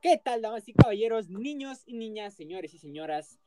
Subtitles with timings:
[0.00, 3.40] ¿Qué tal, damas y caballeros, niños y niñas, señores y señoras?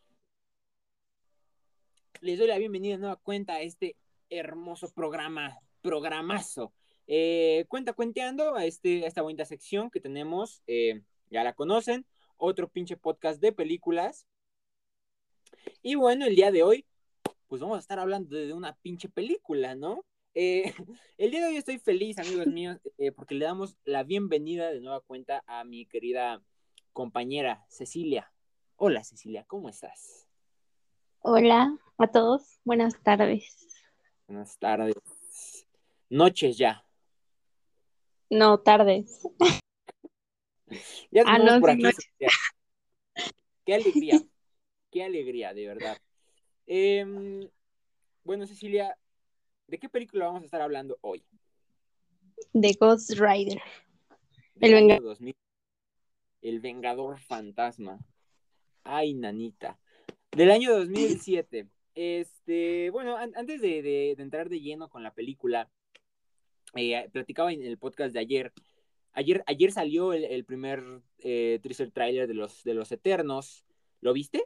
[2.19, 3.95] Les doy la bienvenida de nueva cuenta a este
[4.29, 6.73] hermoso programa, programazo.
[7.07, 12.67] Eh, cuenta cuenteando a, este, esta bonita sección que tenemos, eh, ya la conocen, otro
[12.67, 14.27] pinche podcast de películas.
[15.81, 16.85] Y bueno, el día de hoy,
[17.47, 20.03] pues vamos a estar hablando de una pinche película, ¿no?
[20.35, 20.63] Eh,
[21.17, 24.81] el día de hoy estoy feliz, amigos míos, eh, porque le damos la bienvenida de
[24.81, 26.41] nueva cuenta a mi querida
[26.91, 28.31] compañera Cecilia.
[28.75, 30.27] Hola Cecilia, ¿cómo estás?
[31.19, 33.67] Hola a todos, buenas tardes.
[34.27, 34.95] Buenas tardes.
[36.09, 36.83] Noches ya.
[38.29, 39.21] No, tardes.
[41.11, 41.83] Ya Ah, no, por aquí.
[43.65, 44.19] Qué alegría,
[44.89, 45.97] qué alegría, de verdad.
[46.65, 47.47] Em,
[48.23, 48.97] bueno, Cecilia,
[49.73, 51.23] ¿de qué película vamos a estar hablando hoy?
[52.53, 53.59] De Ghost Rider.
[54.61, 55.35] El año Venga- 2000.
[56.43, 57.97] El Vengador Fantasma.
[58.83, 59.79] Ay, nanita.
[60.31, 61.67] Del año 2007.
[61.95, 65.71] Este, bueno, an- antes de, de- de entrar de lleno con la película,
[66.75, 68.53] eh, platicaba en el podcast de ayer.
[69.13, 70.83] Ayer, ayer salió el, el primer
[71.17, 73.65] eh, teaser trailer de los, de los Eternos.
[74.01, 74.45] ¿Lo viste?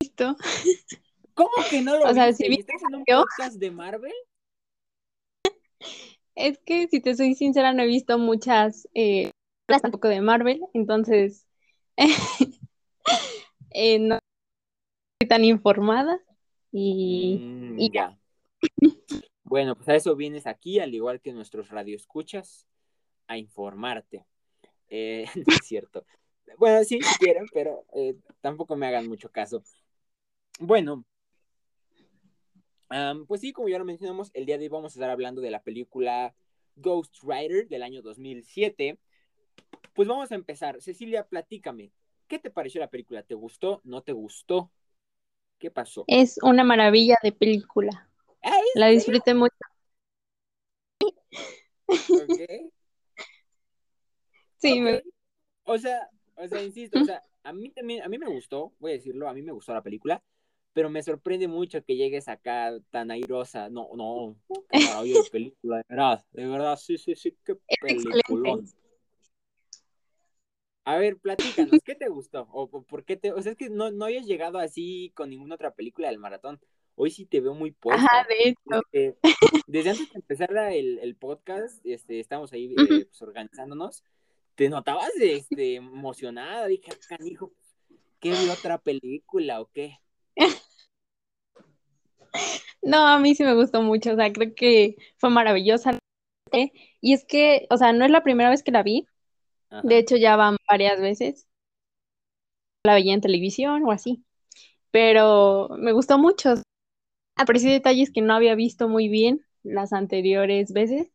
[0.00, 0.36] ¿Listo?
[1.38, 4.12] ¿Cómo que no lo O sea, vi estás en un podcast de Marvel?
[6.34, 9.30] Es que si te soy sincera, no he visto muchas eh,
[9.68, 11.46] tampoco de Marvel, entonces
[13.70, 14.18] eh, no
[15.20, 16.20] estoy tan informada
[16.72, 18.18] y, Mm, y ya.
[19.44, 22.66] Bueno, pues a eso vienes aquí, al igual que nuestros radioescuchas,
[23.28, 24.26] a informarte.
[24.88, 26.04] Eh, no es cierto.
[26.56, 29.62] Bueno, sí, si quieren, pero eh, tampoco me hagan mucho caso.
[30.58, 31.04] Bueno,
[33.26, 35.50] pues sí, como ya lo mencionamos, el día de hoy vamos a estar hablando de
[35.50, 36.34] la película
[36.76, 38.98] Ghost Rider del año 2007.
[39.92, 40.80] Pues vamos a empezar.
[40.80, 41.92] Cecilia, platícame.
[42.26, 43.22] ¿Qué te pareció la película?
[43.22, 43.80] ¿Te gustó?
[43.84, 44.70] ¿No te gustó?
[45.58, 46.04] ¿Qué pasó?
[46.06, 48.08] es una maravilla de película.
[48.42, 49.56] Ah, ¿es La disfruté mucho.
[51.00, 51.12] Ok.
[54.60, 55.04] Sí, me-.
[55.62, 58.90] O sea, o sea, insisto, o sea, a mí también, a mí me gustó, voy
[58.90, 60.22] a decirlo, a mí me gustó la película,
[60.72, 63.68] pero me sorprende mucho que llegues acá tan airosa.
[63.68, 64.36] No, no,
[64.70, 68.66] qué maravilla de película, de verdad, de verdad, sí, sí, sí, qué peliculón.
[70.84, 72.48] A ver, platícanos, ¿qué te gustó?
[72.50, 75.56] O, por qué te, o sea, es que no, no habías llegado así con ninguna
[75.56, 76.58] otra película del maratón.
[76.94, 78.26] Hoy sí te veo muy Ajá, puesta.
[78.28, 78.82] de hecho.
[78.90, 79.18] Este,
[79.66, 84.02] desde antes de empezar el, el podcast, este, estamos ahí eh, pues, organizándonos.
[84.54, 86.66] Te notabas este, emocionada.
[86.66, 87.52] Dije, "Ah, canijo,
[88.18, 89.98] ¿qué vio otra película o qué?
[92.80, 95.98] No, a mí sí me gustó mucho, o sea, creo que fue maravillosa.
[96.52, 96.72] ¿eh?
[97.00, 99.06] Y es que, o sea, no es la primera vez que la vi,
[99.70, 99.82] Ajá.
[99.86, 101.48] de hecho ya van varias veces,
[102.84, 104.24] la veía en televisión o así,
[104.90, 106.54] pero me gustó mucho.
[107.36, 111.10] Aprecié detalles que no había visto muy bien las anteriores veces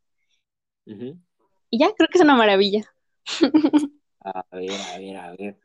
[1.70, 2.84] y ya, creo que es una maravilla.
[4.26, 5.58] A ver, a ver, a ver.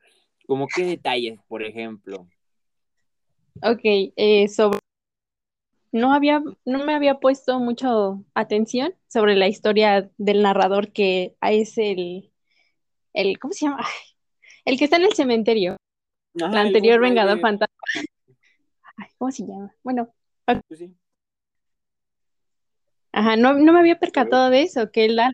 [0.49, 2.27] ¿Cómo qué detalles, por ejemplo?
[3.63, 4.79] Ok, eh, sobre...
[5.91, 11.79] No había, no me había puesto mucho atención sobre la historia del narrador que es
[11.79, 12.31] el,
[13.15, 13.79] el, ¿cómo se llama?
[13.81, 13.93] Ay,
[14.67, 15.77] el que está en el cementerio.
[16.41, 17.75] Ajá, el anterior Vengador Fantasma.
[18.97, 19.75] Ay, ¿cómo se llama?
[19.83, 20.15] Bueno,
[20.45, 20.95] pues sí.
[23.13, 25.33] ajá, no, no me había percatado de eso, que la.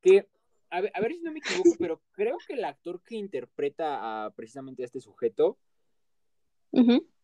[0.00, 0.26] Que,
[0.70, 4.24] a ver, a ver si no me equivoco, pero creo que el actor que interpreta
[4.24, 5.58] a precisamente a este sujeto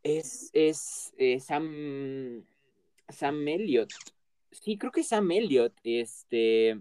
[0.04, 2.44] es, es eh, Sam,
[3.08, 3.90] Sam Elliott.
[4.52, 6.80] Sí, creo que es Sam Elliott, este,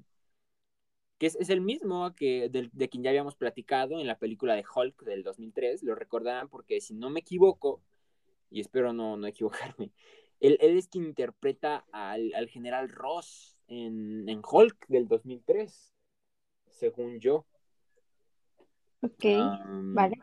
[1.17, 4.53] que es, es el mismo que del- de, quien ya habíamos platicado en la película
[4.55, 7.81] de Hulk del 2003, lo recordarán porque si no me equivoco,
[8.51, 9.91] y espero no, no equivocarme,
[10.39, 15.93] él, él es quien interpreta al, al general Ross en, en Hulk del 2003,
[16.69, 17.45] según yo.
[19.01, 19.25] Ok,
[19.93, 20.21] vale.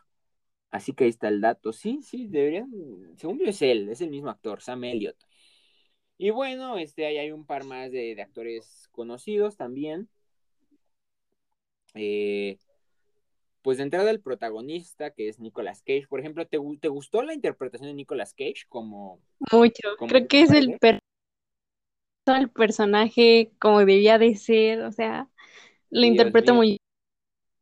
[0.70, 1.72] Así que ahí está el dato.
[1.72, 2.70] Sí, sí, deberían.
[3.17, 5.17] Según yo es él, es el mismo actor, Sam Elliott.
[6.19, 10.08] Y bueno, este, ahí hay un par más de, de actores conocidos también.
[11.94, 12.58] Eh,
[13.62, 17.23] pues de entrada el protagonista, que es Nicolas Cage, por ejemplo, ¿te, gu- te gustó
[17.23, 19.20] la interpretación de Nicolas Cage como,
[19.52, 19.96] Mucho.
[19.99, 21.00] como Creo que es el, per-
[22.26, 25.28] el personaje como debía de ser, o sea,
[25.90, 26.81] lo Dios interpreto mío, muy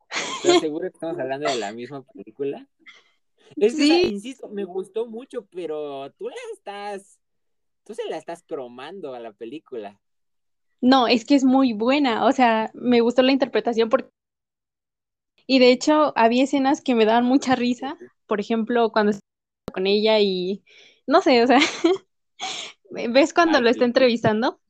[0.09, 2.67] ¿estás seguro que estamos hablando de la misma película?
[3.57, 7.19] Es que, o sea, Sí, insisto, me gustó mucho, pero tú la estás,
[7.83, 9.99] tú se la estás cromando a la película.
[10.81, 14.09] No, es que es muy buena, o sea, me gustó la interpretación porque...
[15.45, 17.97] Y de hecho, había escenas que me daban mucha risa,
[18.27, 19.25] por ejemplo, cuando estaba
[19.73, 20.63] con ella y,
[21.07, 21.57] no sé, o sea,
[22.91, 24.61] ¿ves cuando Ay, lo está entrevistando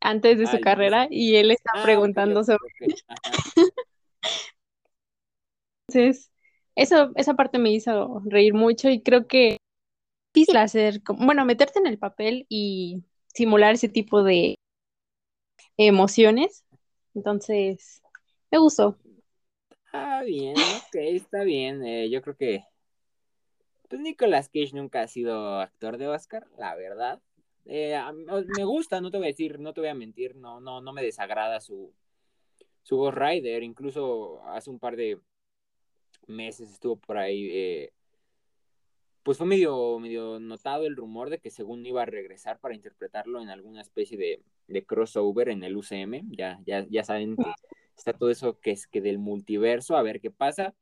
[0.00, 2.58] antes de su Ay, carrera y él está Ah, preguntando sobre...
[5.92, 6.30] Entonces,
[6.76, 9.56] eso, esa parte me hizo reír mucho y creo que
[10.34, 14.54] es hacer, bueno, meterte en el papel y simular ese tipo de
[15.76, 16.64] emociones.
[17.12, 18.02] Entonces,
[18.52, 18.98] me gustó.
[19.92, 21.84] Ah, bien, ok, está bien.
[21.84, 22.62] Eh, yo creo que
[23.88, 27.20] pues Nicolas Cage nunca ha sido actor de Oscar, la verdad.
[27.64, 28.00] Eh,
[28.56, 30.92] me gusta, no te voy a decir, no te voy a mentir, no, no, no
[30.92, 31.92] me desagrada su,
[32.84, 33.64] su Ghost Rider.
[33.64, 35.18] Incluso hace un par de
[36.26, 37.48] meses estuvo por ahí.
[37.52, 37.92] eh,
[39.22, 43.42] pues fue medio, medio notado el rumor de que según iba a regresar para interpretarlo
[43.42, 46.22] en alguna especie de, de crossover en el UCM.
[46.30, 47.52] Ya, ya, ya saben que
[47.96, 50.74] está todo eso que es que del multiverso, a ver qué pasa.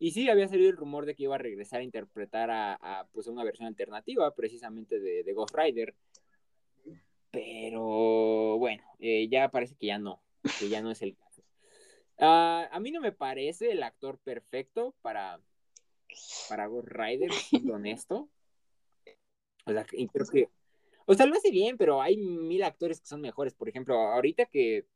[0.00, 3.06] Y sí, había salido el rumor de que iba a regresar a interpretar a, a
[3.12, 5.94] pues una versión alternativa, precisamente de, de Ghost Rider.
[7.30, 10.20] Pero bueno, eh, ya parece que ya no,
[10.58, 11.16] que ya no es el.
[12.18, 15.40] Uh, a mí no me parece el actor perfecto para,
[16.48, 18.28] para Ghost Rider, siendo honesto.
[19.66, 20.48] O sea, creo que.
[21.06, 23.54] O sea, lo hace bien, pero hay mil actores que son mejores.
[23.54, 24.86] Por ejemplo, ahorita que,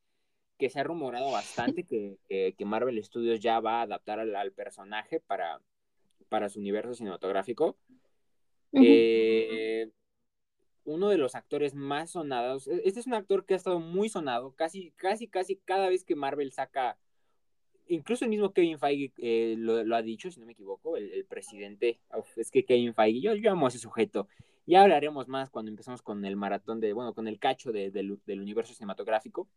[0.59, 4.35] que se ha rumorado bastante que, que, que, Marvel Studios ya va a adaptar al,
[4.35, 5.61] al personaje para,
[6.29, 7.77] para, su universo cinematográfico.
[8.73, 8.85] Uh -huh.
[8.87, 9.91] eh,
[10.89, 12.67] uno de los actores más sonados.
[12.67, 14.55] Este es un actor que ha estado muy sonado.
[14.55, 16.99] Casi, casi, casi cada vez que Marvel saca.
[17.89, 22.01] Incluso el mismo Kevin Feige eh, lo, ha dicho, si no me equivoco, el, presidente.
[22.17, 24.29] Uf, es que Kevin Feige, yo, amo a ese sujeto.
[24.67, 28.19] Ya hablaremos más cuando empecemos con el maratón de, bueno, con el cacho de, de,
[28.27, 29.49] del universo cinematográfico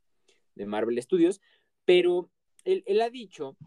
[0.55, 1.41] de Marvel Studios,
[1.83, 2.29] pero
[2.63, 3.57] él, ha dicho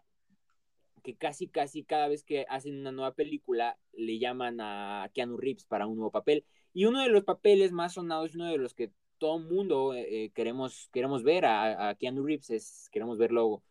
[1.03, 5.67] que casi, casi cada vez que hacen una nueva película le llaman a Keanu Reeves
[5.67, 6.45] para un nuevo papel.
[6.73, 10.89] Y uno de los papeles más sonados, uno de los que todo mundo eh, queremos,
[10.93, 13.63] queremos ver a, a, Keanu Reeves, es, queremos verlo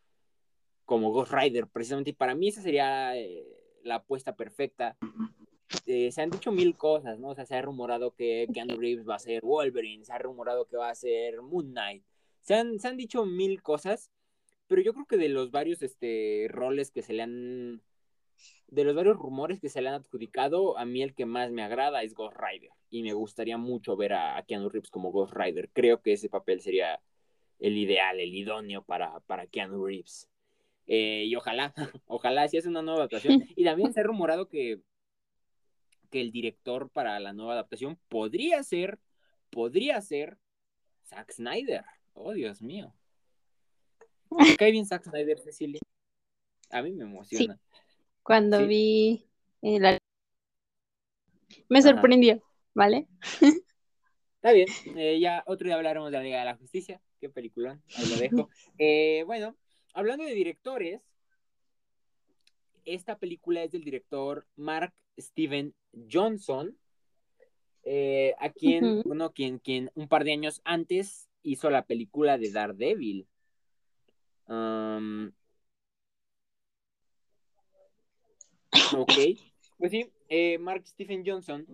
[0.86, 2.12] como Ghost Rider, precisamente.
[2.12, 3.46] Y para mí esa sería eh,
[3.84, 4.98] la apuesta perfecta
[5.86, 7.30] eh, se han dicho mil cosas, ¿no?
[7.30, 10.66] O sea, se ha rumorado que Keanu Reeves va a ser Wolverine, se ha rumorado
[10.66, 12.04] que va a ser Moon Knight,
[12.42, 14.12] se han, se han dicho mil cosas,
[14.68, 17.82] pero yo creo que de los varios este, roles que se le han,
[18.68, 21.64] de los varios rumores que se le han adjudicado, a mí el que más me
[21.64, 25.34] agrada es Ghost Rider, y me gustaría mucho ver a, a Keanu Reeves como Ghost
[25.36, 27.02] Rider, creo que ese papel sería
[27.60, 30.30] el ideal, el idóneo para, para Keanu Reeves.
[30.88, 31.74] Eh, y ojalá,
[32.08, 33.44] ojalá si es una nueva adaptación.
[33.56, 34.82] Y también se ha rumorado que
[36.14, 39.00] que el director para la nueva adaptación podría ser,
[39.50, 40.38] podría ser
[41.06, 41.84] Zack Snyder.
[42.14, 42.94] Oh, Dios mío.
[44.38, 45.80] ¿Te cae bien Zack Snyder, Cecilia?
[46.70, 47.56] A mí me emociona.
[47.56, 47.82] Sí.
[48.22, 48.68] Cuando ¿Sí?
[48.68, 49.28] vi
[49.64, 49.98] eh, la...
[51.68, 51.90] Me Ajá.
[51.90, 52.44] sorprendió,
[52.76, 53.08] ¿vale?
[54.36, 57.02] Está bien, eh, ya otro día hablaremos de la Liga de la Justicia.
[57.20, 58.50] Qué peliculón, ahí lo dejo.
[58.78, 59.58] Eh, bueno,
[59.94, 61.02] hablando de directores,
[62.86, 65.74] esta película es del director Mark Steven
[66.12, 66.78] Johnson,
[67.84, 69.04] eh, a quien, uh -huh.
[69.04, 73.28] bueno, quien, quien un par de años antes hizo la película de Daredevil.
[74.48, 75.32] Um,
[78.98, 79.14] ok,
[79.78, 81.66] pues sí, eh, Mark Stephen Johnson,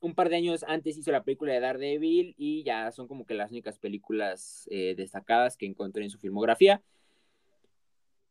[0.00, 3.34] un par de años antes hizo la película de Daredevil y ya son como que
[3.34, 6.82] las únicas películas eh, destacadas que encontré en su filmografía.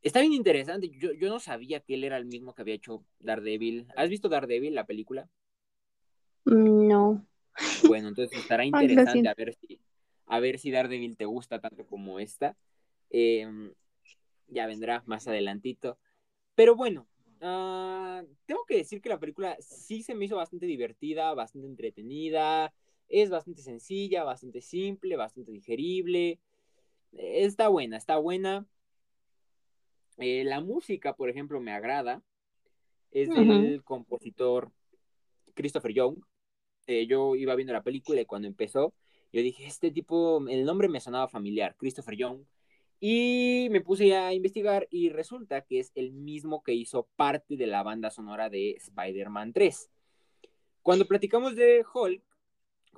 [0.02, 0.90] Está bien interesante.
[0.90, 3.88] Yo, yo no sabía que él era el mismo que había hecho Daredevil.
[3.96, 5.30] ¿Has visto Daredevil, la película?
[6.46, 7.26] No.
[7.88, 9.80] Bueno, entonces estará interesante a ver si
[10.26, 12.56] a ver si Daredevil te gusta tanto como esta.
[13.10, 13.46] Eh,
[14.48, 15.98] ya vendrá más adelantito.
[16.56, 17.08] Pero bueno,
[17.42, 22.74] uh, tengo que decir que la película sí se me hizo bastante divertida, bastante entretenida.
[23.10, 26.40] Es bastante sencilla, bastante simple, bastante digerible.
[27.12, 28.66] Está buena, está buena.
[30.22, 32.24] Eh, la música, por ejemplo, me agrada.
[33.12, 33.84] Es del uh -huh.
[33.84, 34.72] compositor
[35.56, 36.18] Christopher Young.
[36.88, 38.94] Eh, yo iba viendo la película y cuando empezó,
[39.34, 42.44] yo dije, este tipo, el nombre me sonaba familiar, Christopher Young.
[43.00, 47.66] Y me puse a investigar y resulta que es el mismo que hizo parte de
[47.66, 49.90] la banda sonora de Spider-Man 3.
[50.84, 52.24] Cuando platicamos de Hulk,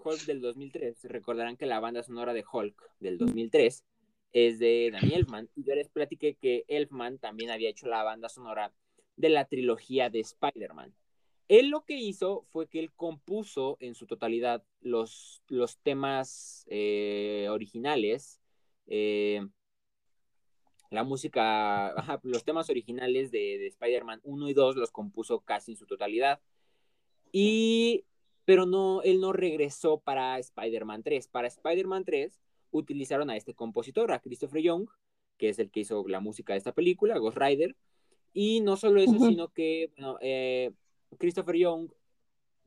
[0.04, 3.86] Hulk del 2003, recordarán que la banda sonora de Hulk del 2003
[4.34, 5.50] es de Danny Elfman.
[5.56, 8.74] Y yo les platiqué que Elfman también había hecho la banda sonora
[9.16, 10.94] de la trilogía de Spider-Man.
[11.48, 17.48] Él lo que hizo fue que él compuso en su totalidad los, los temas eh,
[17.50, 18.40] originales
[18.88, 19.42] Eh,
[20.90, 25.78] la música, los temas originales de, de Spider-Man 1 y 2 los compuso casi en
[25.78, 26.42] su totalidad.
[27.32, 28.06] Y,
[28.46, 31.28] pero no, él no regresó para Spider-Man 3.
[31.28, 32.40] Para Spider-Man 3
[32.74, 34.88] utilizaron a este compositor, a Christopher Young,
[35.38, 37.76] que es el que hizo la música de esta película, Ghost Rider.
[38.34, 40.72] Y no solo eso, sino que bueno, eh,
[41.18, 41.92] Christopher Young,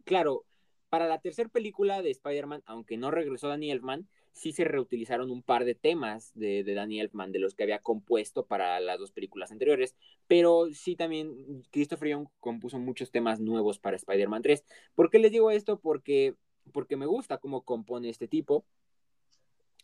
[0.04, 0.44] claro,
[0.88, 5.42] para la tercera película de Spider-Man, aunque no regresó Danny Elfman, sí se reutilizaron un
[5.42, 9.10] par de temas de, de Danny Elfman, de los que había compuesto para las dos
[9.10, 9.96] películas anteriores,
[10.26, 14.64] pero sí también Christopher Young compuso muchos temas nuevos para Spider-Man 3.
[14.94, 15.80] ¿Por qué les digo esto?
[15.80, 16.34] Porque,
[16.72, 18.66] porque me gusta cómo compone este tipo,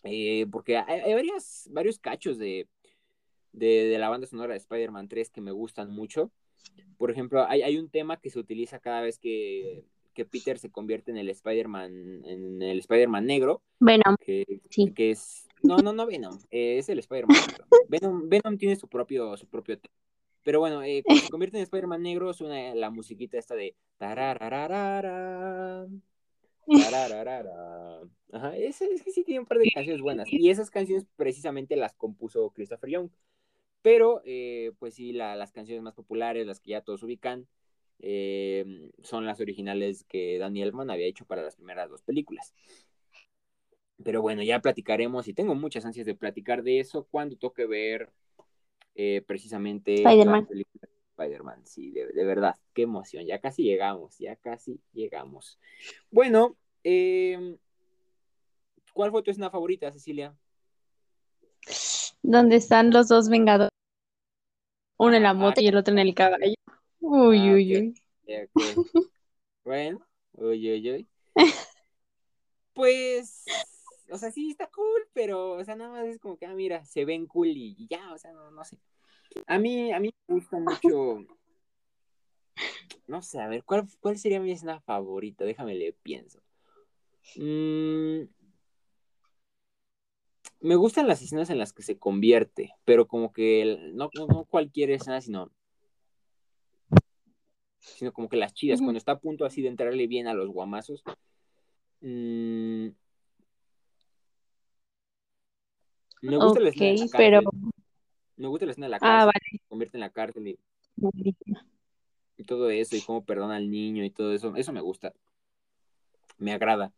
[0.05, 2.69] eh, porque hay, hay varias, varios cachos de,
[3.53, 6.31] de, de la banda sonora de Spider-Man 3 que me gustan mucho.
[6.97, 10.71] Por ejemplo, hay, hay un tema que se utiliza cada vez que, que Peter se
[10.71, 14.93] convierte en el Spider-Man, en el Spider-Man negro, Venom, que, sí.
[14.93, 17.67] que es, no, no, no Venom, eh, es el Spider-Man negro.
[17.89, 19.95] Venom, Venom tiene su propio, su propio tema.
[20.45, 25.87] Pero bueno, eh, cuando se convierte en Spider-Man negro suena la musiquita esta de tarararara.
[28.33, 30.33] Ajá, es, es que sí tiene un par de canciones buenas.
[30.33, 33.11] Y esas canciones precisamente las compuso Christopher Young.
[33.83, 37.47] Pero, eh, pues sí, la, las canciones más populares, las que ya todos ubican,
[37.99, 42.55] eh, son las originales que Danny Elfman había hecho para las primeras dos películas.
[44.03, 48.11] Pero bueno, ya platicaremos y tengo muchas ansias de platicar de eso cuando toque ver
[48.95, 50.03] eh, precisamente
[51.11, 51.65] Spider-Man.
[51.65, 53.25] Sí, de, de, verdad, qué emoción.
[53.27, 55.59] Ya casi llegamos, ya casi llegamos.
[56.11, 57.57] Bueno, eh,
[58.93, 60.37] ¿cuál fue tu escena favorita, Cecilia?
[62.23, 63.71] ¿Dónde están los dos vengadores?
[64.99, 66.55] Uno en la moto y el otro en el caballo.
[67.01, 67.95] Uy, Ah, uy, uy.
[69.65, 71.09] Bueno, uy, uy, uy.
[72.75, 73.45] Pues,
[74.11, 76.87] o sea, sí está cool, pero, o sea, nada más es como que, ah, mira,
[76.87, 78.79] se ven cool y, y ya, o sea, no, no sé.
[79.47, 81.19] A mí, a mí me gusta mucho,
[83.07, 85.45] no sé, a ver, ¿cuál, cuál sería mi escena favorita?
[85.45, 86.41] Déjame le pienso.
[87.37, 88.23] Mm,
[90.61, 94.11] me gustan las escenas en las que se convierte, pero como que el- no,
[94.49, 95.51] cualquier escena, sino,
[97.81, 100.49] sino como que las chidas, cuando está a punto así de entrarle bien a los
[100.49, 101.03] guamazos.
[102.01, 102.89] Mm,
[106.23, 107.43] me gusta la escena de la pero.
[107.43, 107.61] cárcel.
[108.37, 109.59] Me gusta la escena de la Ah, cárcel, vale.
[109.63, 110.59] se convierte en la cárcel y,
[112.37, 114.55] y todo eso, y cómo perdona al niño y todo eso.
[114.57, 115.13] Eso me gusta.
[116.39, 116.93] Me agrada.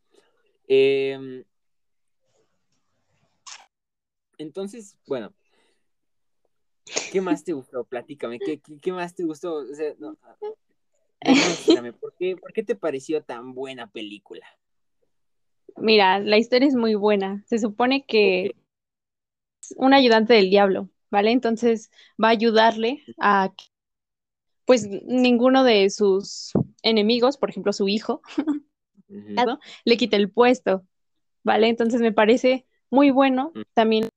[0.69, 1.45] Eh,
[4.39, 5.33] entonces, bueno,
[7.13, 7.85] ¿qué más te gustó?
[7.85, 9.57] Platícame, ¿qué, qué, qué más te gustó?
[9.57, 10.17] O sea, no,
[11.21, 14.47] demuéstrame, ¿por qué, ¿por qué te pareció tan buena película?
[15.77, 17.43] Mira, la historia es muy buena.
[17.47, 18.55] Se supone que
[19.61, 21.33] es un ayudante del diablo, ¿vale?
[21.33, 21.91] Entonces
[22.23, 23.65] va a ayudarle a que,
[24.67, 26.53] pues, ninguno de sus
[26.83, 28.23] enemigos, por ejemplo, su hijo,
[29.09, 30.85] Le quite el puesto,
[31.43, 31.69] ¿vale?
[31.69, 33.53] Entonces me parece muy bueno.
[33.55, 33.63] Mm.
[33.75, 34.09] También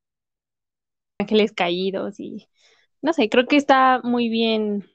[1.20, 2.48] ángeles caídos y
[3.02, 4.90] no sé, creo que está muy bien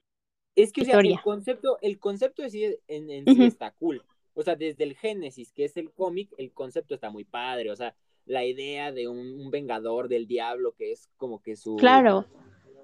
[0.55, 4.05] Es que, o sea, el concepto, el concepto sí en, en sí está cool.
[4.35, 7.71] O sea, desde el Génesis, que es el cómic, el concepto está muy padre.
[7.71, 7.95] O sea,
[8.25, 12.27] la idea de un, un vengador del diablo que es como que su, Claro,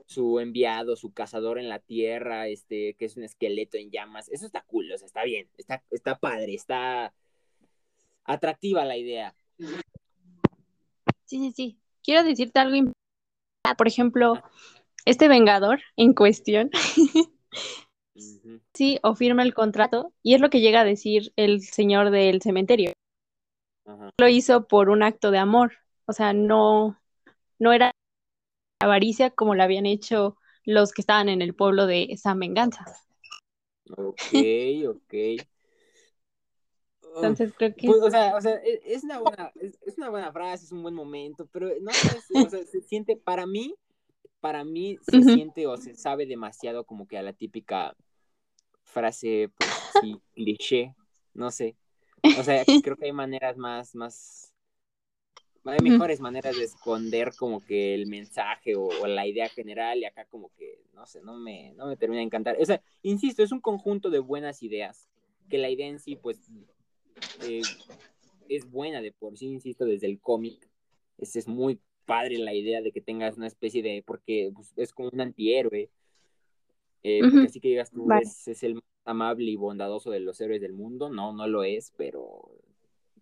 [0.09, 4.31] su enviado, su cazador en la tierra, este, que es un esqueleto en llamas.
[4.31, 7.13] Eso está cool, o sea, está bien, está, está padre, está
[8.25, 9.35] atractiva la idea.
[11.27, 11.79] sí, sí, sí.
[12.03, 12.97] Quiero decirte algo importante.
[13.77, 14.43] Por ejemplo,
[15.05, 16.71] este vengador en cuestión,
[18.73, 22.41] sí, o firma el contrato, y es lo que llega a decir el señor del
[22.41, 22.95] cementerio.
[24.19, 25.75] Lo hizo por un acto de amor,
[26.07, 26.99] o sea, no,
[27.59, 27.91] no era
[28.81, 32.85] avaricia como lo habían hecho los que estaban en el pueblo de San Venganza.
[33.97, 34.33] Ok,
[34.89, 35.15] ok.
[37.03, 40.11] Entonces creo que Pues, o sea, o sea, es, es una buena, es, es una
[40.11, 43.47] buena frase, es un buen momento, pero no sé, es- o sea, se siente, para
[43.47, 43.75] mí,
[44.41, 47.97] para mí se siente o se sabe demasiado como que a la típica
[48.85, 49.71] frase, pues
[50.01, 50.95] sí, cliché,
[51.35, 51.77] no sé.
[52.39, 54.48] O sea, creo que hay maneras más, más,
[55.71, 60.05] hay mejores maneras de esconder como que el mensaje o, o la idea general y
[60.05, 62.57] acá como que, no sé, no me, no me termina de encantar.
[62.61, 65.09] O sea, insisto, es un conjunto de buenas ideas,
[65.49, 66.39] que la idea en sí, pues,
[67.43, 67.63] eh,
[68.49, 70.69] es buena de por sí, insisto, desde el cómic.
[71.19, 74.93] Es, es muy padre la idea de que tengas una especie de, porque pues, es
[74.93, 75.91] como un antihéroe,
[77.03, 78.23] eh, así que digas tú, Vale.
[78.23, 81.65] es, es el más amable y bondadoso de los héroes del mundo, no, no lo
[81.65, 82.51] es, pero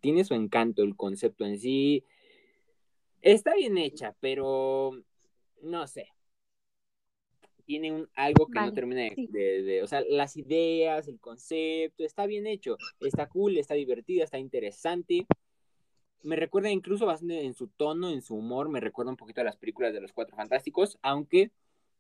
[0.01, 2.05] tiene su encanto el concepto en sí.
[3.27, 4.93] Está bien hecha, pero
[5.61, 6.07] no sé.
[7.65, 12.47] Tiene un, algo que no termina de, O sea, las ideas, el concepto, está bien
[12.47, 12.77] hecho.
[13.01, 15.27] Está cool, está divertida, está interesante.
[16.23, 19.45] Me recuerda incluso bastante en su tono, en su humor, me recuerda un poquito a
[19.45, 21.51] las películas de los Cuatro Fantásticos, aunque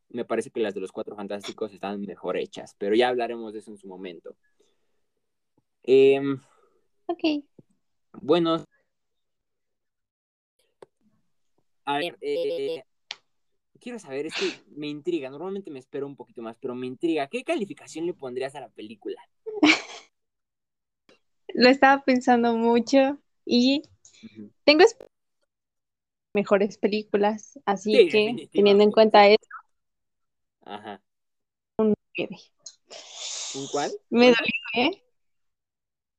[0.09, 3.59] me parece que las de los Cuatro Fantásticos están mejor hechas, pero ya hablaremos de
[3.59, 4.37] eso en su momento.
[5.83, 6.39] Em,
[7.07, 7.45] ok.
[8.13, 8.65] Bueno,
[11.87, 12.83] a ver, eh,
[13.81, 17.29] quiero saber, es que me intriga, normalmente me espero un poquito más, pero me intriga,
[17.29, 19.21] ¿qué calificación le pondrías a la película?
[21.55, 23.83] Lo estaba pensando mucho y
[24.65, 24.85] tengo
[26.35, 29.39] mejores películas, así que teniendo en cuenta eso,
[30.65, 31.01] Ajá.
[31.79, 31.95] un
[33.55, 33.93] ¿Un cuál?
[34.11, 35.03] Me dolió, ¿eh?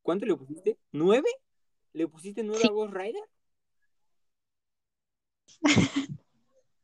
[0.01, 0.77] ¿Cuánto le pusiste?
[0.93, 1.29] ¿Nueve?
[1.91, 3.23] ¿Le pusiste nueve a Ghost Rider?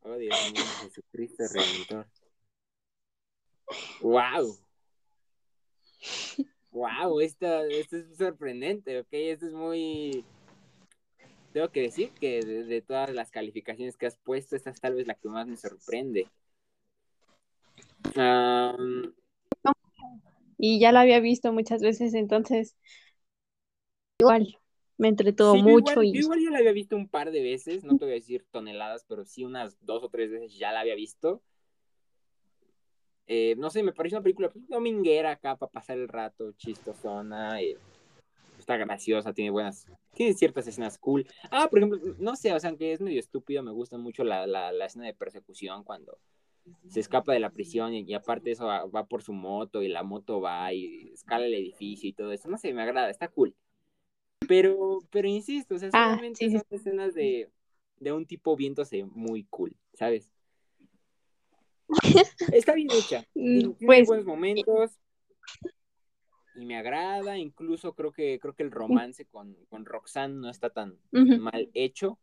[0.05, 2.07] Oh, Dios mío, Jesucristo Redentor.
[4.01, 4.57] ¡Wow!
[6.71, 7.21] ¡Wow!
[7.21, 9.07] Esto, esto es sorprendente, ¿ok?
[9.11, 10.25] Esto es muy.
[11.53, 15.07] Tengo que decir que de, todas las calificaciones que has puesto, esta es tal vez
[15.07, 16.27] la que más me sorprende.
[20.57, 22.75] Y ya la había visto muchas veces, entonces.
[24.19, 24.57] Igual
[24.97, 26.03] me entretuvo mucho.
[26.03, 26.13] y...
[26.13, 28.45] Yo igual ya la había visto un par de veces, no te voy a decir
[28.51, 31.41] toneladas, pero sí unas dos o tres veces ya la había visto.
[33.25, 37.61] Eh, no sé, me parece una película pues, dominguera acá para pasar el rato, chistosona,
[37.61, 37.77] eh,
[38.59, 41.25] está graciosa, tiene buenas, tiene ciertas escenas cool.
[41.49, 44.45] Ah, por ejemplo, no sé, o sea, aunque es medio estúpido, me gusta mucho la,
[44.45, 46.19] la, la escena de persecución cuando
[46.87, 50.03] se escapa de la prisión y, aparte eso va, va, por su moto y la
[50.03, 53.55] moto va y escala el edificio y todo eso, no sé, me agrada, está cool.
[54.47, 57.49] Pero, pero insisto, o sea, ah, solamente son escenas de,
[57.99, 60.31] de un tipo viéndose muy cool, ¿sabes?
[62.53, 63.25] Está bien hecha.
[63.35, 64.99] Mm, tiene pues, buenos momentos.
[66.55, 67.37] Y me agrada.
[67.37, 72.19] Incluso creo que, creo que el romance con, con Roxanne no está tan mal hecho.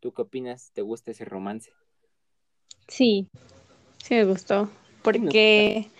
[0.00, 0.70] ¿Tú qué opinas?
[0.72, 1.72] ¿Te gusta ese romance?
[2.88, 3.28] Sí,
[4.02, 4.70] sí me gustó.
[5.02, 5.90] Porque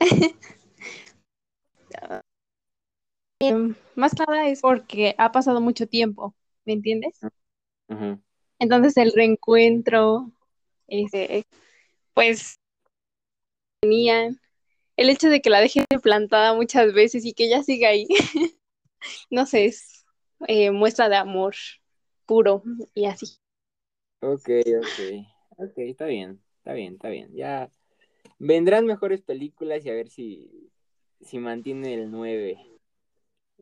[3.40, 6.34] Em, más nada es porque ha pasado mucho tiempo,
[6.66, 7.18] ¿me entiendes?
[8.58, 10.30] Entonces el reencuentro,
[10.86, 11.46] este,
[12.12, 12.56] pues,
[13.80, 14.38] tenían
[14.96, 18.06] el hecho de que la dejen plantada muchas veces y que ella siga ahí,
[19.30, 20.04] no sé, es
[20.46, 21.54] eh, muestra de amor
[22.26, 22.62] puro
[22.94, 23.38] y así.
[24.20, 25.26] Ok, ok,
[25.56, 27.30] ok, está bien, está bien, está bien.
[27.34, 27.70] Ya
[28.38, 30.70] vendrán mejores películas y a ver si,
[31.22, 32.58] si mantiene el 9.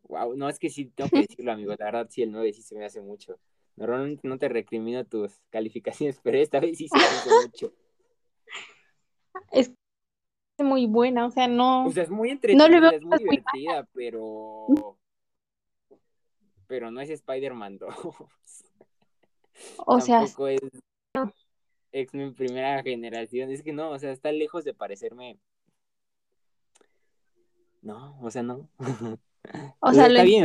[0.08, 1.74] Wow, no, es que sí tengo que decirlo, amigo.
[1.78, 3.38] La verdad, sí, el 9 sí se me hace mucho.
[3.76, 7.72] Normalmente no te recrimino tus calificaciones, pero esta vez sí se me hace mucho.
[9.52, 9.72] Es
[10.58, 11.86] muy buena, o sea, no.
[11.86, 14.96] O sea, es muy entretenida, es muy divertida, pero.
[16.66, 17.94] Pero no es Spider-Man 2.
[19.86, 20.20] O sea.
[20.20, 20.60] Tampoco es
[21.92, 23.50] X-Men primera generación.
[23.50, 25.38] Es que no, o sea, está lejos de parecerme.
[27.80, 28.68] No, o sea, no.
[29.80, 30.44] O sea, está bien,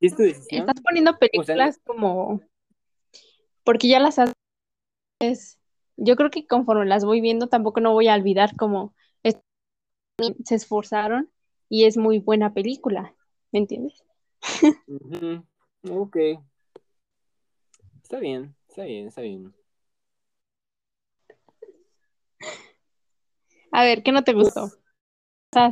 [0.00, 2.40] Estás poniendo películas como.
[3.64, 5.58] Porque ya las haces.
[5.96, 8.94] Yo creo que conforme las voy viendo, tampoco no voy a olvidar como
[10.44, 11.30] se esforzaron
[11.68, 13.14] y es muy buena película.
[13.52, 14.04] ¿Me entiendes?
[15.88, 16.16] Ok.
[18.02, 19.54] Está bien, está bien, está bien.
[23.72, 24.68] A ver, ¿qué no te gustó?
[24.68, 24.78] Pues,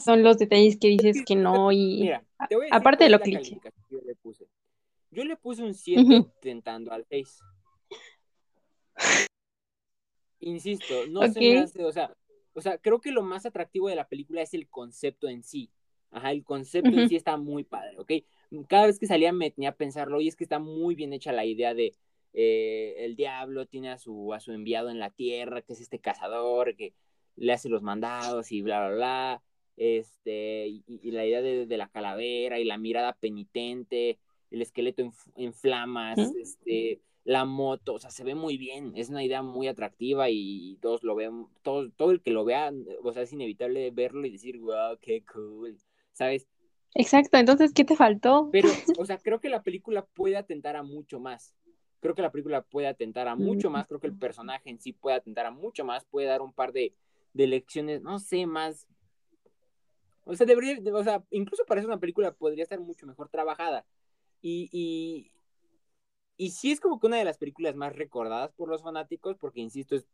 [0.00, 2.10] son los detalles que dices que no y
[2.70, 4.46] aparte de lo que yo le puse.
[5.10, 7.38] Yo le puse un 7 intentando al 6.
[10.40, 12.14] Insisto, no se me hace, o sea,
[12.52, 15.70] o sea, creo que lo más atractivo de la película es el concepto en sí.
[16.10, 18.12] Ajá, el concepto en sí está muy padre, ¿ok?
[18.68, 21.32] Cada vez que salía me tenía a pensarlo y es que está muy bien hecha
[21.32, 21.96] la idea de
[22.32, 26.00] eh, el diablo tiene a su, a su enviado en la tierra, que es este
[26.00, 26.94] cazador, que
[27.36, 29.42] le hace los mandados y bla, bla, bla
[29.76, 34.18] este, y, la idea de, la calavera y la mirada penitente,
[34.50, 39.24] el esqueleto en, flamas, este, la moto, o sea, se ve muy bien, es una
[39.24, 43.22] idea muy atractiva y todos lo ven, todo, todo el que lo vea, o sea,
[43.22, 45.78] es inevitable verlo y decir, wow, qué cool,
[46.12, 46.46] ¿sabes?
[46.94, 48.50] Exacto, entonces, ¿qué te faltó?
[48.52, 51.54] Pero, o sea, creo que la película puede atentar a mucho más.
[52.00, 54.92] Creo que la película puede atentar a mucho más, creo que el personaje en sí
[54.92, 56.94] puede atentar a mucho más, puede dar un par de,
[57.32, 58.86] de lecciones, no sé, más,
[60.24, 63.86] o sea, debería, o sea, incluso para ser una película podría estar mucho mejor trabajada.
[64.42, 65.30] Y,
[66.36, 69.60] y sí es como que una de las películas más recordadas por los fanáticos, porque
[69.60, 70.06] insisto, es,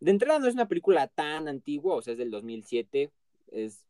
[0.00, 3.10] de entrada no es una película tan antigua, o sea, es del 2007,
[3.52, 3.84] es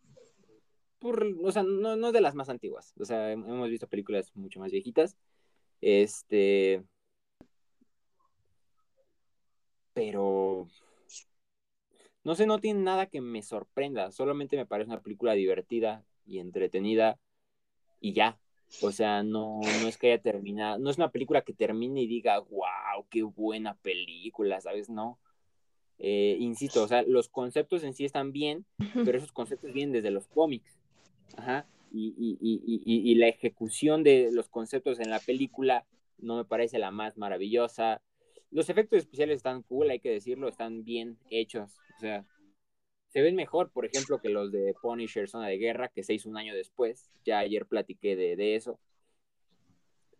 [0.98, 4.34] por, o sea, no, no es de las más antiguas, o sea, hemos visto películas
[4.34, 5.16] mucho más viejitas,
[5.80, 6.82] este,
[9.92, 10.66] pero
[12.24, 16.38] no sé, no tiene nada que me sorprenda, solamente me parece una película divertida y
[16.38, 17.18] entretenida
[18.00, 18.38] y ya.
[18.83, 22.07] O sea, no, no es que haya terminado, no es una película que termine y
[22.07, 24.90] diga, wow, qué buena película, ¿sabes?
[24.90, 25.18] No.
[25.98, 28.66] Eh, insisto, o sea, los conceptos en sí están bien,
[29.04, 30.78] pero esos conceptos vienen desde los cómics.
[31.37, 31.66] Ajá.
[31.90, 35.87] Y, y, y, y, la ejecución de los conceptos en la película
[36.18, 38.02] no me parece la más maravillosa.
[38.50, 41.78] Los efectos especiales están cool, hay que decirlo, están bien hechos.
[41.98, 42.24] O sea,
[43.08, 46.28] se ven mejor, por ejemplo, que los de Punisher Zona de Guerra, que se hizo
[46.28, 47.11] un año después.
[47.24, 48.78] Ya ayer platiqué de, de eso.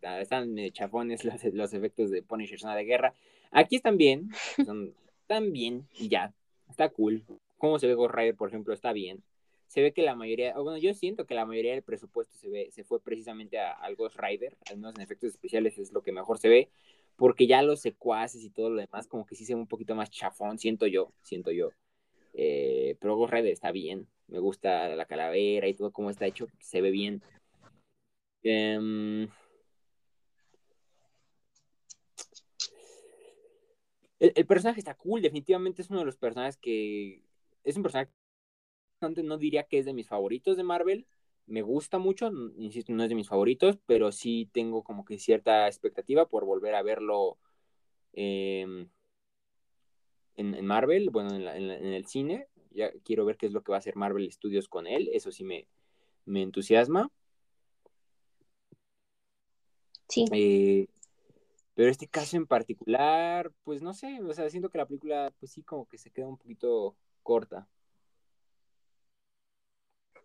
[0.01, 3.13] Están chafones los, los, efectos de Punisher Zona de Guerra.
[3.51, 4.29] Aquí están bien,
[4.65, 6.33] son, están bien ya,
[6.69, 7.23] está cool.
[7.57, 9.23] Cómo se ve Ghost Rider, por ejemplo, está bien.
[9.67, 12.69] Se ve que la mayoría, bueno, yo siento que la mayoría del presupuesto se ve,
[12.71, 16.39] se fue precisamente al Ghost Rider, al menos en efectos especiales es lo que mejor
[16.39, 16.69] se ve,
[17.19, 19.93] porque ya los secuaces y todo lo demás, como que sí se ve un poquito
[19.93, 21.71] más chafón, siento yo, siento yo.
[22.33, 24.07] Eh, pero Ghost está bien.
[24.27, 26.47] Me gusta la calavera y todo cómo está hecho.
[26.59, 27.21] Se ve bien.
[28.43, 29.27] Em,
[34.19, 35.21] el, personaje está cool.
[35.21, 37.21] Definitivamente es uno de los personajes que.
[37.65, 38.11] Es un personaje.
[39.01, 41.05] No diría que es de mis favoritos de Marvel.
[41.49, 42.31] Me gusta mucho.
[42.57, 43.77] Insisto, no es de mis favoritos.
[43.85, 47.37] Pero sí tengo como que cierta expectativa por volver a verlo.
[48.13, 48.87] Eh,
[50.35, 52.47] en, Marvel, bueno, en, el cine.
[52.71, 55.09] Ya quiero ver qué es lo que va a hacer Marvel Studios con él.
[55.11, 55.67] Eso sí me,
[56.25, 57.11] entusiasma.
[60.07, 60.25] Sí.
[60.31, 60.87] Eh,
[61.79, 65.51] pero este caso en particular, pues no sé, o sea, siento que la película, pues
[65.53, 67.67] sí, como que se queda un poquito corta.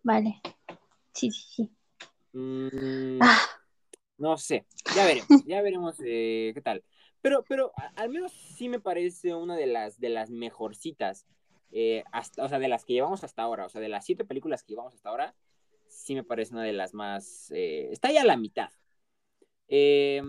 [0.03, 0.41] Vale.
[1.15, 1.69] Sí, sí, sí.
[2.33, 3.39] Mm, ah.
[4.17, 6.83] No sé, ya veremos, ya veremos eh, qué tal.
[7.21, 11.25] Pero, pero al menos sí me parece una de las, de las mejorcitas.
[11.71, 13.65] Eh, hasta, o sea, de las que llevamos hasta ahora.
[13.65, 15.35] O sea, de las siete películas que llevamos hasta ahora,
[15.87, 17.51] sí me parece una de las más.
[17.51, 18.69] Eh, está ya a la mitad.
[19.67, 20.21] Eh,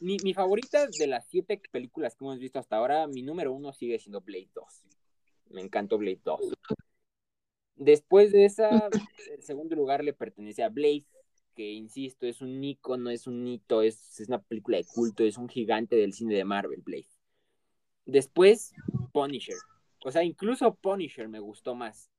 [0.00, 3.72] mi, mi, favorita de las siete películas que hemos visto hasta ahora, mi número uno
[3.72, 4.84] sigue siendo Blade 2.
[5.50, 6.40] Me encantó Blade 2.
[7.78, 8.68] Después de esa,
[9.32, 11.04] el segundo lugar le pertenece a Blade
[11.54, 15.38] que, insisto, es un icono, es un hito, es, es una película de culto, es
[15.38, 17.08] un gigante del cine de Marvel, Blade.
[18.04, 18.72] Después,
[19.12, 19.56] Punisher.
[20.04, 22.10] O sea, incluso Punisher me gustó más.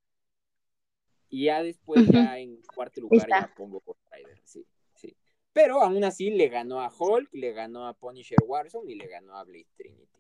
[1.30, 5.16] Y ya después, ya en cuarto lugar, ya pongo Rider, sí, sí.
[5.54, 9.38] Pero aún así le ganó a Hulk, le ganó a Punisher Warzone y le ganó
[9.38, 10.20] a Blade Trinity.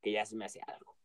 [0.00, 0.96] Que ya se me hace algo.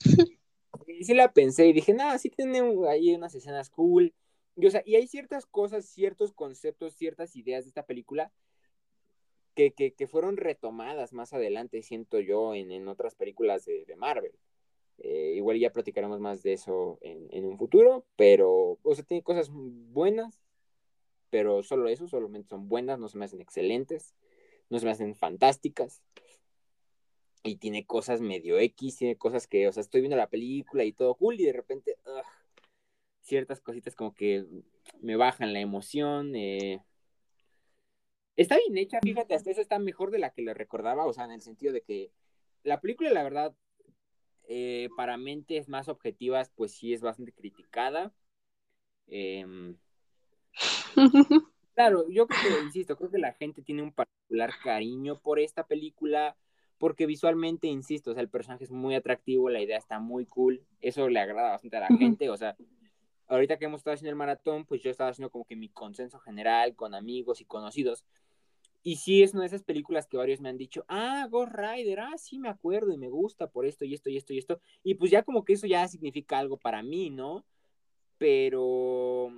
[0.88, 4.14] y sí la pensé y dije, nada, sí tiene ahí unas escenas cool.
[4.56, 8.32] Y, o sea, y hay ciertas cosas, ciertos conceptos, ciertas ideas de esta película
[9.54, 14.32] que, que, fueron retomadas más adelante, siento yo, en, en otras películas de, de Marvel.
[14.98, 19.22] Eh, igual ya platicaremos más de eso en, en, un futuro, pero, o sea, tiene
[19.22, 20.40] cosas buenas,
[21.30, 24.14] pero solo eso, solamente son buenas, no se me hacen excelentes,
[24.70, 26.02] no se me hacen fantásticas.
[27.44, 30.92] Y tiene cosas medio X, tiene cosas que, o sea, estoy viendo la película y
[30.92, 31.96] todo cool y de repente,
[33.20, 34.46] ciertas cositas como que
[35.00, 36.34] me bajan la emoción.
[36.34, 36.82] Eh.
[38.36, 41.24] Está bien hecha, fíjate, hasta eso está mejor de la que le recordaba, o sea,
[41.24, 42.10] en el sentido de que
[42.62, 43.54] la película, la verdad,
[44.48, 48.12] eh, para mentes más objetivas, pues sí es bastante criticada.
[49.06, 49.76] Em,
[51.74, 55.66] claro, yo creo que, insisto, creo que la gente tiene un particular cariño por esta
[55.66, 56.36] película,
[56.84, 60.62] porque visualmente, insisto, o sea, el personaje es muy atractivo, la idea está muy cool,
[60.82, 62.58] eso le agrada bastante a la gente, o sea,
[63.26, 66.18] ahorita que hemos estado haciendo el maratón, pues yo estaba haciendo como que mi consenso
[66.18, 68.04] general con amigos y conocidos.
[68.82, 72.00] Y sí es una de esas películas que varios me han dicho, ah, Ghost Rider,
[72.00, 74.60] ah, sí me acuerdo y me gusta por esto y esto y esto y esto.
[74.82, 77.46] Y pues ya como que eso ya significa algo para mí, ¿no?
[78.18, 79.30] Pero...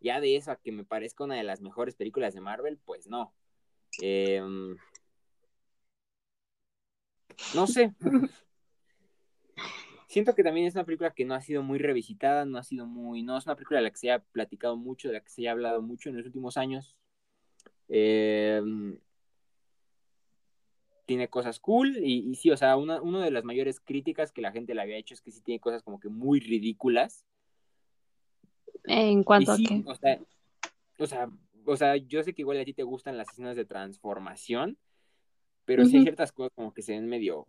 [0.00, 3.06] ya de eso a que me parezca una de las mejores películas de Marvel, pues
[3.06, 3.37] no.
[4.00, 4.76] Em,
[7.54, 7.92] no sé.
[10.08, 12.86] Siento que también es una película que no ha sido muy revisitada, no ha sido
[12.86, 15.28] muy, no es una película de la que se haya platicado mucho, de la que
[15.28, 16.96] se haya hablado mucho en los últimos años.
[17.88, 18.98] Em,
[21.04, 24.52] tiene cosas cool y, sí, o sea, una, una, de las mayores críticas que la
[24.52, 27.24] gente le había hecho es que sí tiene cosas como que muy ridículas.
[28.84, 29.82] En cuanto sí, a qué.
[29.86, 30.20] O sea,
[30.98, 31.30] o sea,
[31.68, 34.78] o sea, yo sé que igual a ti te gustan las escenas de transformación,
[35.64, 37.46] pero sí hay ciertas cosas como que se ven medio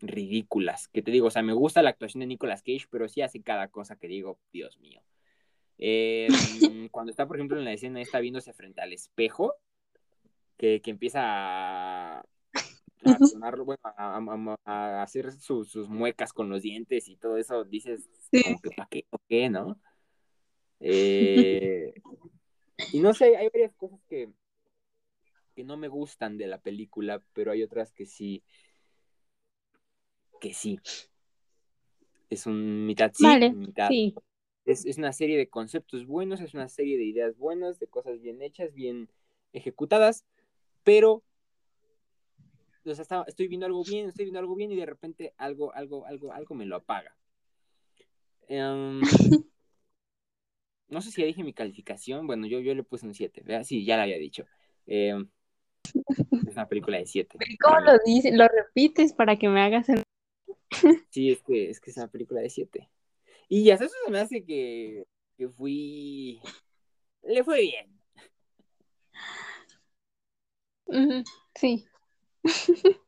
[0.00, 0.88] ridículas.
[0.88, 3.42] Que te digo, o sea, me gusta la actuación de Nicolas Cage, pero sí hace
[3.42, 5.02] cada cosa que digo, Dios mío.
[5.78, 6.28] Eh,
[6.92, 9.54] cuando está, por ejemplo, en la escena, está viéndose frente al espejo,
[10.56, 14.20] que, que empieza a, a sonarlo, bueno, a,
[14.64, 18.08] a, hacer sus muecas con los dientes y todo eso, dices,
[18.44, 19.80] como que para qué o qué, ¿no?
[20.80, 21.94] Eh,
[22.92, 24.30] y no sé, hay varias cosas que,
[25.54, 28.42] que no me gustan de la película, pero hay otras que sí,
[30.40, 30.78] que sí.
[32.30, 33.88] Es un mitad sí, mitad.
[33.88, 34.14] Sí.
[34.64, 38.20] Es, es, una serie de conceptos buenos, es una serie de ideas buenas, de cosas
[38.20, 39.10] bien hechas, bien
[39.52, 40.24] ejecutadas,
[40.82, 41.22] pero
[42.86, 46.04] o sea, estoy viendo algo bien, estoy viendo algo bien y de repente algo, algo,
[46.06, 47.16] algo, algo me lo apaga.
[48.48, 49.00] Em,
[50.88, 53.84] no sé si ya dije mi calificación, bueno, yo, yo le puse un 7, sí,
[53.84, 54.46] ya lo había dicho.
[54.86, 55.28] Em,
[56.48, 57.38] es una película de 7.
[57.62, 58.32] ¿Cómo lo dices?
[58.34, 59.86] ¿Lo repites para que me hagas.
[61.10, 62.90] Sí, es que, es que es una película de 7.
[63.48, 65.04] Y ya eso se me hace que,
[65.36, 66.40] que fui...
[67.22, 67.94] Le fue bien.
[71.54, 71.86] Sí.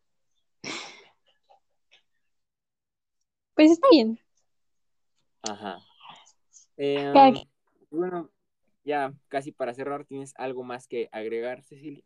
[3.55, 4.21] pues está bien.
[5.43, 5.79] Ajá.
[6.77, 7.35] Em,
[7.97, 8.31] bueno,
[8.85, 12.05] ya casi para cerrar, ¿tienes algo más que agregar, Cecilia?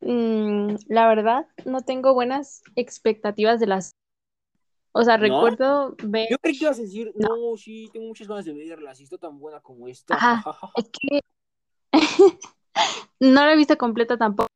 [0.00, 3.92] Mm, la verdad, no tengo buenas expectativas de las.
[4.92, 6.28] O sea, recuerdo ver.
[6.30, 7.56] Yo creí que ibas a decir, no.
[7.56, 10.14] sí, tengo muchas ganas de verla, si está tan buena como esta.
[10.14, 10.42] Ajá,
[10.76, 11.20] es que
[13.20, 14.48] no la he visto completa tampoco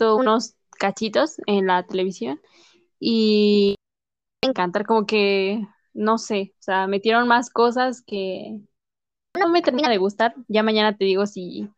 [0.00, 2.40] unos cachitos en la televisión
[2.98, 3.76] y
[4.42, 8.60] me encanta, como que, no sé, o sea, metieron más cosas que
[9.38, 10.34] no me termina de gustar.
[10.48, 11.68] Ya mañana te digo si,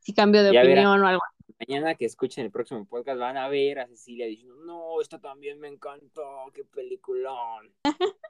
[0.00, 1.22] si cambio de opinión o algo.
[1.66, 5.58] Mañana que escuchen el próximo podcast van a ver a Cecilia diciendo, no, esta también
[5.58, 7.72] me encantó, qué peliculón.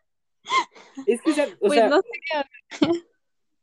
[1.07, 3.05] es que, o pues no sé.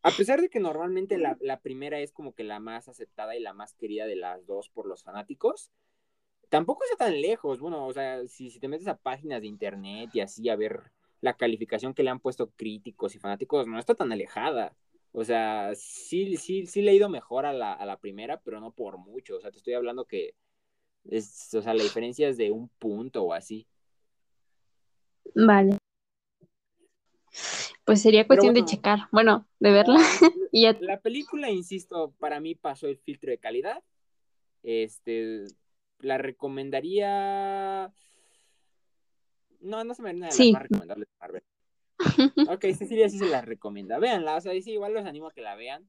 [0.01, 3.39] A pesar de que normalmente la, la, primera es como que la más aceptada y
[3.39, 5.71] la más querida de las dos por los fanáticos,
[6.49, 7.59] tampoco está tan lejos.
[7.59, 10.91] Bueno, o sea, si, si te metes a páginas de internet y así a ver
[11.23, 14.75] la calificación que le han puesto críticos y fanáticos, no está tan alejada.
[15.13, 18.59] O sea, sí, sí, sí le ha ido mejor a la, a la primera, pero
[18.59, 19.37] no por mucho.
[19.37, 20.35] O sea, te estoy hablando que
[21.05, 23.65] es, o sea, la diferencia es de un punto o así.
[25.33, 25.77] Vale.
[27.85, 29.99] Pues sería cuestión de checar, bueno, de verla.
[30.51, 33.81] y La película, insisto, para mí pasó el filtro de calidad.
[34.61, 35.45] Este,
[35.99, 37.93] la recomendaría.
[39.63, 41.43] No, no se me viene las más recomendables de Marvel.
[42.49, 43.97] ok, Cecilia sí se la recomienda.
[43.97, 45.87] Véanla, o sea, sí, igual los animo a que la vean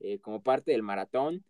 [0.00, 1.44] eh, como parte del maratón.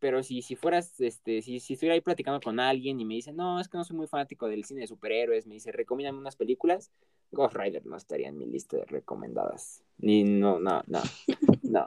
[0.00, 3.32] Pero si, si fueras, este, si, si estuviera ahí platicando con alguien y me dice,
[3.32, 6.36] no, es que no soy muy fanático del cine de superhéroes, me dice, recomiéndame unas
[6.36, 6.90] películas,
[7.30, 9.84] Ghost Rider no estaría en mi lista de recomendadas.
[9.98, 11.00] Ni, no, no, no,
[11.62, 11.84] no.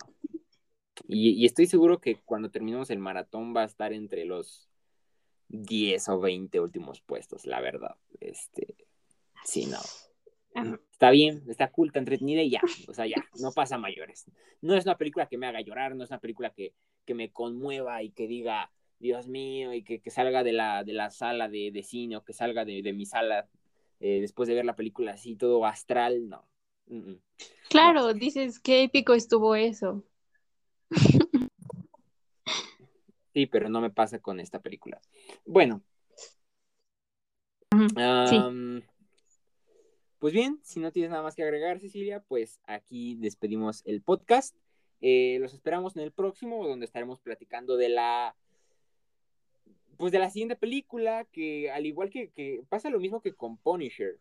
[1.08, 4.70] Y, y estoy seguro que cuando terminemos el maratón va a estar entre los
[5.50, 7.96] 10 o 20 últimos puestos, la verdad.
[8.20, 8.76] Este,
[9.46, 9.80] sí, no.
[10.92, 14.26] Está bien, está cool, está entretenida y ya, o sea, ya, no pasa mayores.
[14.62, 16.74] No es una película que me haga llorar, no es una película que,
[17.06, 20.94] que me conmueva y que diga, Dios mío, y que, que salga de la, de
[20.94, 23.50] la sala de, de cine o que salga de, de mi sala
[24.00, 26.48] eh, después de ver la película así, todo astral, no.
[27.70, 30.04] Claro, dices, qué épico estuvo eso.
[33.34, 35.02] Sí, pero no me pasa con esta película.
[35.46, 35.82] Bueno.
[40.24, 44.56] Pues bien, si no tienes nada más que agregar, Cecilia, pues aquí despedimos el podcast.
[45.02, 48.34] Eh, los esperamos en el próximo, donde estaremos platicando de la.
[49.98, 53.58] Pues de la siguiente película, que al igual que, que pasa lo mismo que con
[53.58, 54.18] Punisher.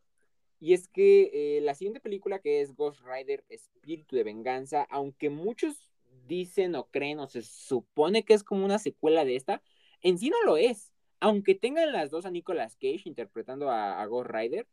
[0.59, 5.31] Y es que eh, la siguiente película, que es Ghost Rider Espíritu de Venganza, aunque
[5.31, 5.89] muchos
[6.27, 9.63] dicen o creen o se supone que es como una secuela de esta,
[10.01, 10.92] en sí no lo es.
[11.23, 14.67] Aunque tengan las dos a Nicolas Cage interpretando a, Ghost Rider,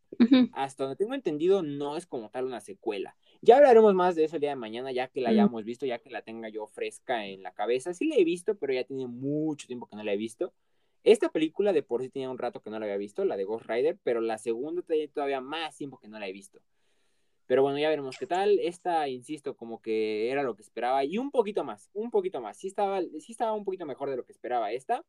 [0.53, 3.15] hasta donde tengo entendido no es como tal una secuela.
[3.41, 5.99] Ya hablaremos más de eso el día de mañana, ya que la hayamos visto, ya
[5.99, 7.93] que la tenga yo fresca en la cabeza.
[7.93, 10.51] Sí la he visto, pero ya tiene mucho tiempo que no la he visto.
[11.03, 13.43] Esta película de por sí tenía un rato que no la había visto, la de
[13.43, 16.59] Ghost Rider, pero la segunda tenía todavía más tiempo que no la he visto.
[17.45, 18.57] Pero bueno, ya veremos qué tal.
[18.57, 21.03] Esta, insisto, como que era lo que esperaba.
[21.03, 22.57] Y un poquito más, un poquito más.
[22.57, 25.05] Sí estaba, sí estaba un poquito mejor de lo que esperaba esta,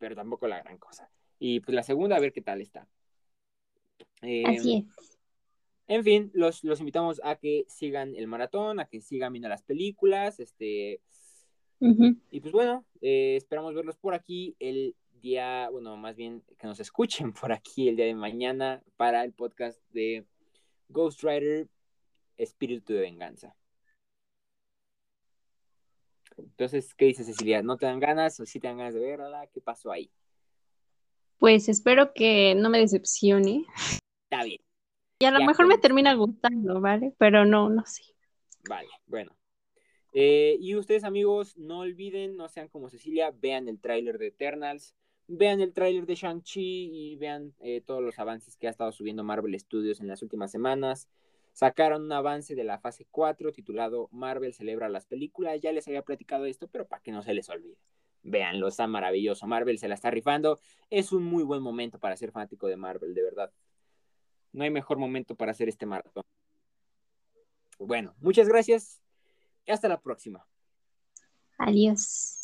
[0.00, 1.08] pero tampoco la gran cosa.
[1.38, 2.88] Y pues la segunda, a ver qué tal está.
[4.20, 5.18] Así em, es.
[5.86, 9.62] En fin, los, los invitamos a que sigan el maratón, a que sigan viendo las
[9.62, 11.00] películas, este...
[12.30, 16.78] Y pues bueno, eh, esperamos verlos por aquí el día, bueno, más bien que nos
[16.78, 20.26] escuchen por aquí el día de mañana para el podcast de
[20.90, 21.68] Ghost Rider
[22.36, 23.56] Espíritu de Venganza.
[26.40, 27.62] Entonces, ¿qué dice Cecilia?
[27.62, 29.46] ¿No te dan ganas o sí te dan ganas de verla?
[29.52, 30.10] ¿Qué pasó ahí?
[31.38, 33.64] Pues espero que no me decepcione.
[34.30, 34.60] Está bien.
[35.20, 37.14] Y a lo mejor me termina gustando, ¿vale?
[37.18, 38.02] Pero no, no sé.
[38.68, 39.36] Vale, bueno.
[40.12, 44.94] Eh, y ustedes, amigos, no olviden, no sean como Cecilia, vean el tráiler de Eternals,
[45.28, 49.22] vean el tráiler de Shang-Chi y vean eh, todos los avances que ha estado subiendo
[49.22, 51.08] Marvel Studios en las últimas semanas.
[51.52, 55.60] Sacaron un avance de la fase 4 titulado Marvel celebra las películas.
[55.60, 57.76] Ya les había platicado esto, pero para que no se les olvide.
[58.22, 59.46] Véanlo, está maravilloso.
[59.46, 60.58] Marvel se la está rifando.
[60.90, 63.52] Es un muy buen momento para ser fanático de Marvel, de verdad.
[64.52, 66.24] No hay mejor momento para hacer este maratón.
[67.78, 69.00] Bueno, muchas gracias.
[69.66, 70.46] Hasta la próxima.
[71.58, 72.39] Adiós.